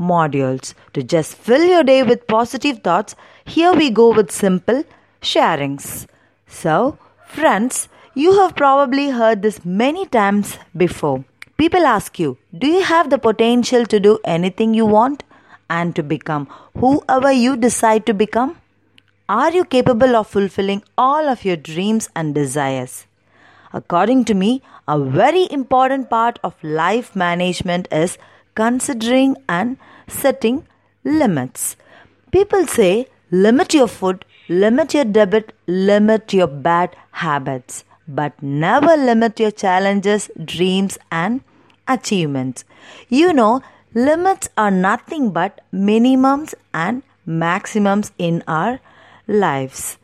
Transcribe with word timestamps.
modules. 0.00 0.74
To 0.94 1.02
just 1.02 1.34
fill 1.34 1.62
your 1.62 1.84
day 1.84 2.02
with 2.02 2.26
positive 2.26 2.78
thoughts, 2.78 3.14
here 3.44 3.72
we 3.72 3.90
go 3.90 4.12
with 4.12 4.30
simple 4.30 4.84
sharings. 5.20 6.06
So, 6.46 6.98
friends, 7.26 7.88
you 8.14 8.32
have 8.40 8.56
probably 8.56 9.10
heard 9.10 9.42
this 9.42 9.64
many 9.64 10.06
times 10.06 10.58
before. 10.76 11.24
People 11.58 11.84
ask 11.86 12.18
you, 12.18 12.38
Do 12.58 12.66
you 12.66 12.82
have 12.82 13.10
the 13.10 13.18
potential 13.18 13.84
to 13.86 14.00
do 14.00 14.18
anything 14.24 14.74
you 14.74 14.86
want 14.86 15.22
and 15.68 15.94
to 15.94 16.02
become 16.02 16.48
whoever 16.78 17.30
you 17.30 17.56
decide 17.56 18.06
to 18.06 18.14
become? 18.14 18.56
Are 19.28 19.52
you 19.52 19.64
capable 19.64 20.16
of 20.16 20.26
fulfilling 20.26 20.82
all 20.98 21.28
of 21.28 21.44
your 21.44 21.56
dreams 21.56 22.08
and 22.16 22.34
desires? 22.34 23.06
According 23.72 24.24
to 24.24 24.34
me, 24.34 24.62
a 24.88 24.98
very 24.98 25.46
important 25.52 26.10
part 26.10 26.40
of 26.42 26.64
life 26.64 27.14
management 27.14 27.86
is 27.92 28.18
considering 28.54 29.36
and 29.48 29.76
setting 30.08 30.66
limits. 31.04 31.76
People 32.32 32.66
say 32.66 33.06
limit 33.30 33.74
your 33.74 33.88
food, 33.88 34.24
limit 34.48 34.94
your 34.94 35.04
debit, 35.04 35.52
limit 35.66 36.32
your 36.32 36.46
bad 36.46 36.96
habits, 37.12 37.84
but 38.08 38.42
never 38.42 38.96
limit 38.96 39.38
your 39.40 39.50
challenges, 39.50 40.30
dreams, 40.44 40.98
and 41.10 41.40
achievements. 41.88 42.64
You 43.08 43.32
know, 43.32 43.62
limits 43.94 44.48
are 44.56 44.70
nothing 44.70 45.30
but 45.30 45.60
minimums 45.72 46.54
and 46.72 47.02
maximums 47.26 48.12
in 48.18 48.42
our 48.46 48.80
lives. 49.26 49.98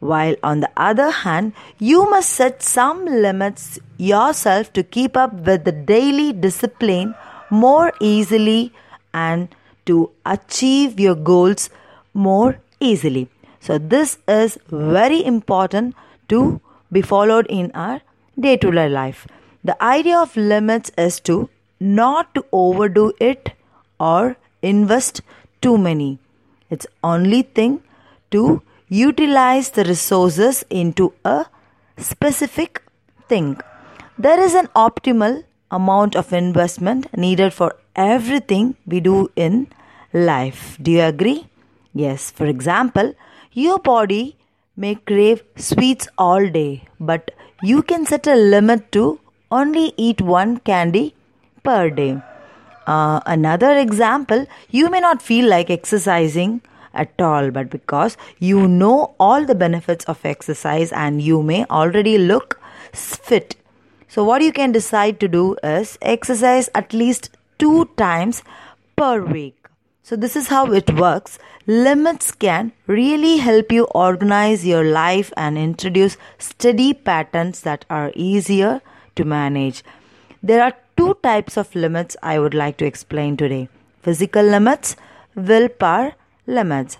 While 0.00 0.34
on 0.42 0.60
the 0.60 0.70
other 0.76 1.10
hand, 1.10 1.52
you 1.78 2.10
must 2.10 2.30
set 2.30 2.62
some 2.62 3.04
limits 3.04 3.78
yourself 3.98 4.72
to 4.72 4.82
keep 4.82 5.16
up 5.16 5.32
with 5.32 5.64
the 5.64 5.70
daily 5.70 6.32
discipline 6.32 7.14
more 7.52 7.92
easily 8.00 8.72
and 9.12 9.54
to 9.86 10.10
achieve 10.24 10.98
your 10.98 11.14
goals 11.14 11.68
more 12.14 12.58
easily. 12.80 13.28
So, 13.60 13.78
this 13.78 14.18
is 14.26 14.58
very 14.68 15.24
important 15.24 15.94
to 16.28 16.60
be 16.90 17.02
followed 17.02 17.46
in 17.48 17.70
our 17.74 18.00
day 18.38 18.56
to 18.56 18.70
day 18.70 18.88
life. 18.88 19.26
The 19.62 19.76
idea 19.82 20.18
of 20.18 20.36
limits 20.36 20.90
is 20.98 21.20
to 21.20 21.48
not 21.78 22.34
to 22.34 22.44
overdo 22.52 23.12
it 23.20 23.52
or 24.00 24.36
invest 24.62 25.20
too 25.60 25.78
many. 25.78 26.18
It's 26.70 26.86
only 27.04 27.42
thing 27.42 27.82
to 28.30 28.62
utilize 28.88 29.70
the 29.70 29.84
resources 29.84 30.64
into 30.70 31.12
a 31.24 31.46
specific 31.98 32.82
thing. 33.28 33.60
There 34.18 34.40
is 34.40 34.54
an 34.54 34.68
optimal 34.74 35.44
amount 35.78 36.16
of 36.16 36.32
investment 36.32 37.06
needed 37.16 37.52
for 37.52 37.74
everything 37.96 38.76
we 38.86 39.00
do 39.00 39.30
in 39.34 39.66
life. 40.12 40.76
Do 40.80 40.90
you 40.90 41.02
agree? 41.02 41.46
Yes, 41.94 42.30
for 42.30 42.46
example, 42.46 43.14
your 43.52 43.78
body 43.78 44.36
may 44.76 44.94
crave 44.94 45.42
sweets 45.56 46.08
all 46.16 46.48
day, 46.48 46.84
but 46.98 47.30
you 47.62 47.82
can 47.82 48.06
set 48.06 48.26
a 48.26 48.34
limit 48.34 48.90
to 48.92 49.20
only 49.50 49.92
eat 49.96 50.20
one 50.20 50.58
candy 50.58 51.14
per 51.62 51.90
day. 51.90 52.20
Uh, 52.86 53.20
another 53.26 53.78
example, 53.78 54.46
you 54.70 54.90
may 54.90 55.00
not 55.00 55.22
feel 55.22 55.48
like 55.48 55.70
exercising 55.70 56.60
at 56.94 57.20
all, 57.20 57.50
but 57.50 57.70
because 57.70 58.16
you 58.38 58.66
know 58.68 59.14
all 59.20 59.44
the 59.44 59.54
benefits 59.54 60.04
of 60.06 60.24
exercise 60.24 60.92
and 60.92 61.22
you 61.22 61.42
may 61.42 61.64
already 61.66 62.18
look 62.18 62.60
fit. 62.92 63.56
So, 64.12 64.22
what 64.24 64.42
you 64.42 64.52
can 64.52 64.72
decide 64.72 65.20
to 65.20 65.26
do 65.26 65.56
is 65.62 65.96
exercise 66.02 66.68
at 66.74 66.92
least 66.92 67.30
two 67.58 67.86
times 67.96 68.42
per 68.94 69.22
week. 69.22 69.68
So, 70.02 70.16
this 70.16 70.36
is 70.36 70.48
how 70.48 70.70
it 70.70 70.92
works. 70.98 71.38
Limits 71.66 72.30
can 72.30 72.72
really 72.86 73.38
help 73.38 73.72
you 73.72 73.84
organize 73.94 74.66
your 74.66 74.84
life 74.84 75.32
and 75.34 75.56
introduce 75.56 76.18
steady 76.36 76.92
patterns 76.92 77.62
that 77.62 77.86
are 77.88 78.12
easier 78.14 78.82
to 79.16 79.24
manage. 79.24 79.82
There 80.42 80.62
are 80.62 80.76
two 80.98 81.16
types 81.22 81.56
of 81.56 81.74
limits 81.74 82.14
I 82.22 82.38
would 82.38 82.52
like 82.52 82.76
to 82.78 82.84
explain 82.84 83.38
today 83.38 83.70
physical 84.02 84.44
limits, 84.44 84.94
willpower 85.34 86.12
limits. 86.46 86.98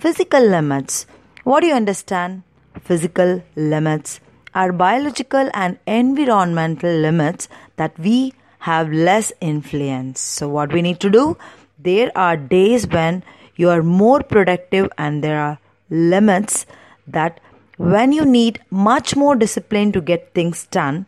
Physical 0.00 0.40
limits. 0.40 1.04
What 1.42 1.60
do 1.60 1.66
you 1.66 1.74
understand? 1.74 2.42
Physical 2.80 3.42
limits 3.54 4.20
are 4.54 4.72
biological 4.72 5.50
and 5.52 5.78
environmental 5.86 6.90
limits 6.90 7.48
that 7.76 7.98
we 7.98 8.34
have 8.60 8.92
less 8.92 9.32
influence. 9.40 10.20
So, 10.20 10.48
what 10.48 10.72
we 10.72 10.82
need 10.82 11.00
to 11.00 11.10
do? 11.10 11.36
There 11.78 12.10
are 12.16 12.36
days 12.36 12.86
when 12.86 13.22
you 13.56 13.70
are 13.70 13.82
more 13.82 14.22
productive, 14.22 14.90
and 14.98 15.22
there 15.22 15.40
are 15.40 15.58
limits 15.90 16.66
that 17.06 17.40
when 17.76 18.12
you 18.12 18.24
need 18.24 18.60
much 18.70 19.16
more 19.16 19.34
discipline 19.36 19.92
to 19.92 20.00
get 20.00 20.32
things 20.34 20.66
done. 20.66 21.06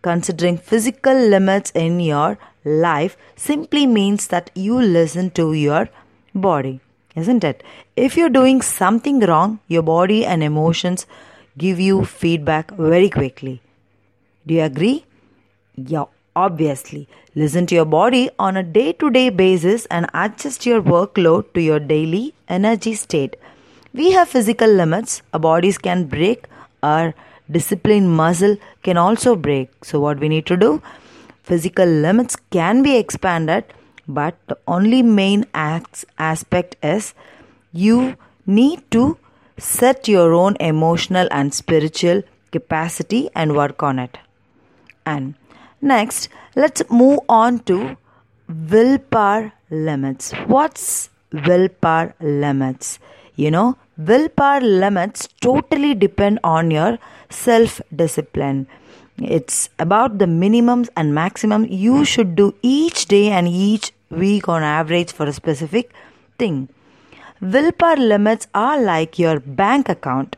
Considering 0.00 0.58
physical 0.58 1.14
limits 1.14 1.72
in 1.72 1.98
your 1.98 2.38
life 2.64 3.16
simply 3.36 3.86
means 3.86 4.28
that 4.28 4.50
you 4.54 4.80
listen 4.80 5.30
to 5.32 5.52
your 5.52 5.88
body 6.34 6.80
isn't 7.18 7.44
it? 7.44 7.62
If 7.96 8.16
you're 8.16 8.28
doing 8.28 8.62
something 8.62 9.20
wrong, 9.20 9.58
your 9.66 9.82
body 9.82 10.24
and 10.24 10.42
emotions 10.42 11.06
give 11.58 11.80
you 11.80 12.04
feedback 12.04 12.70
very 12.72 13.10
quickly. 13.10 13.60
Do 14.46 14.54
you 14.54 14.62
agree? 14.62 15.04
Yeah, 15.76 16.04
obviously. 16.34 17.08
Listen 17.34 17.66
to 17.66 17.74
your 17.74 17.84
body 17.84 18.30
on 18.38 18.56
a 18.56 18.62
day 18.62 18.92
to 18.94 19.10
day 19.10 19.28
basis 19.30 19.86
and 19.86 20.06
adjust 20.14 20.66
your 20.66 20.82
workload 20.82 21.52
to 21.54 21.60
your 21.60 21.80
daily 21.80 22.34
energy 22.48 22.94
state. 22.94 23.36
We 23.92 24.12
have 24.12 24.28
physical 24.28 24.68
limits, 24.68 25.22
our 25.32 25.40
bodies 25.40 25.78
can 25.78 26.04
break, 26.06 26.46
our 26.82 27.14
discipline 27.50 28.08
muscle 28.08 28.56
can 28.82 28.96
also 28.96 29.34
break. 29.34 29.84
So, 29.84 30.00
what 30.00 30.20
we 30.20 30.28
need 30.28 30.46
to 30.46 30.56
do? 30.56 30.82
Physical 31.42 31.86
limits 31.86 32.36
can 32.50 32.82
be 32.82 32.96
expanded 32.96 33.64
but 34.08 34.36
the 34.46 34.56
only 34.66 35.02
main 35.02 35.44
aspect 35.54 36.76
is 36.82 37.12
you 37.72 38.16
need 38.46 38.90
to 38.90 39.18
set 39.58 40.08
your 40.08 40.32
own 40.34 40.56
emotional 40.60 41.28
and 41.30 41.52
spiritual 41.52 42.22
capacity 42.52 43.28
and 43.34 43.54
work 43.54 43.82
on 43.82 43.98
it. 43.98 44.18
And 45.04 45.34
next 45.80 46.28
let's 46.56 46.82
move 46.90 47.20
on 47.28 47.60
to 47.60 47.96
willpower 48.48 49.52
limits. 49.70 50.32
What's 50.46 51.10
willpower 51.32 52.14
limits? 52.20 52.98
You 53.36 53.50
know 53.50 53.76
willpower 53.96 54.60
limits 54.60 55.28
totally 55.40 55.94
depend 55.94 56.38
on 56.44 56.70
your 56.70 56.98
self 57.28 57.80
discipline 57.94 58.66
it's 59.20 59.68
about 59.78 60.18
the 60.18 60.26
minimums 60.26 60.88
and 60.96 61.14
maximum 61.14 61.64
you 61.64 62.04
should 62.04 62.36
do 62.36 62.54
each 62.62 63.06
day 63.06 63.30
and 63.30 63.48
each 63.48 63.92
week 64.10 64.48
on 64.48 64.62
average 64.62 65.12
for 65.12 65.26
a 65.26 65.32
specific 65.32 65.92
thing. 66.38 66.68
Willpower 67.40 67.96
limits 67.96 68.48
are 68.52 68.80
like 68.80 69.18
your 69.18 69.38
bank 69.38 69.88
account. 69.88 70.34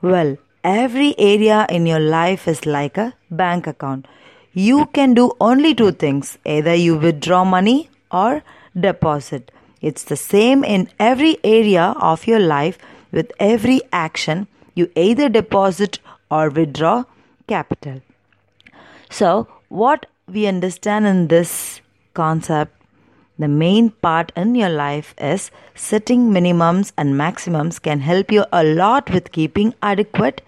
Well, 0.00 0.38
every 0.64 1.14
area 1.18 1.66
in 1.68 1.84
your 1.84 2.00
life 2.00 2.48
is 2.48 2.64
like 2.64 2.96
a 2.96 3.12
bank 3.30 3.66
account. 3.66 4.06
You 4.54 4.86
can 4.86 5.12
do 5.12 5.32
only 5.38 5.74
two 5.74 5.92
things 5.92 6.38
either 6.46 6.74
you 6.74 6.96
withdraw 6.96 7.44
money 7.44 7.90
or 8.10 8.42
deposit. 8.78 9.52
It's 9.82 10.04
the 10.04 10.16
same 10.16 10.64
in 10.64 10.88
every 10.98 11.36
area 11.44 11.94
of 12.00 12.26
your 12.26 12.40
life 12.40 12.78
with 13.12 13.32
every 13.38 13.82
action. 13.92 14.46
You 14.74 14.90
either 14.96 15.28
deposit 15.28 15.98
or 16.30 16.48
withdraw 16.48 17.04
capital. 17.48 18.00
So, 19.10 19.46
what 19.68 20.06
we 20.26 20.46
understand 20.46 21.06
in 21.06 21.28
this 21.28 21.80
concept 22.14 22.79
the 23.40 23.48
main 23.48 23.90
part 23.90 24.32
in 24.36 24.54
your 24.54 24.68
life 24.68 25.14
is 25.18 25.50
setting 25.74 26.30
minimums 26.30 26.92
and 26.96 27.16
maximums 27.16 27.78
can 27.78 28.00
help 28.00 28.30
you 28.30 28.44
a 28.52 28.62
lot 28.62 29.10
with 29.10 29.32
keeping 29.32 29.74
adequate 29.82 30.42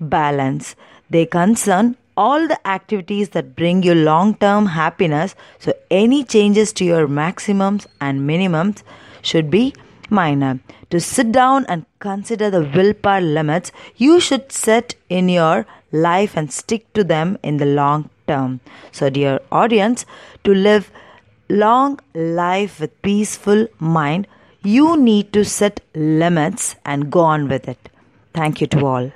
balance. 0.00 0.74
They 1.10 1.26
concern 1.26 1.96
all 2.16 2.46
the 2.48 2.66
activities 2.66 3.30
that 3.30 3.54
bring 3.56 3.82
you 3.82 3.94
long 3.94 4.34
term 4.36 4.66
happiness. 4.66 5.34
So, 5.58 5.72
any 5.90 6.24
changes 6.24 6.72
to 6.74 6.84
your 6.84 7.06
maximums 7.08 7.86
and 8.00 8.28
minimums 8.28 8.82
should 9.22 9.50
be 9.50 9.74
minor. 10.10 10.60
To 10.90 11.00
sit 11.00 11.32
down 11.32 11.64
and 11.66 11.86
consider 12.00 12.50
the 12.50 12.62
willpower 12.62 13.20
limits 13.20 13.72
you 13.96 14.20
should 14.20 14.52
set 14.52 14.94
in 15.08 15.28
your 15.28 15.66
life 15.90 16.36
and 16.36 16.52
stick 16.52 16.92
to 16.94 17.04
them 17.04 17.38
in 17.42 17.56
the 17.58 17.66
long 17.66 18.10
term. 18.26 18.60
So, 18.90 19.08
dear 19.10 19.40
audience, 19.50 20.04
to 20.44 20.54
live 20.54 20.90
long 21.48 22.00
life 22.14 22.80
with 22.80 23.00
peaceful 23.02 23.66
mind, 23.78 24.26
you 24.62 24.96
need 24.96 25.32
to 25.32 25.44
set 25.44 25.80
limits 25.94 26.76
and 26.84 27.10
go 27.10 27.20
on 27.20 27.48
with 27.48 27.68
it. 27.68 27.88
Thank 28.34 28.60
you 28.60 28.66
to 28.68 28.86
all. 28.86 29.12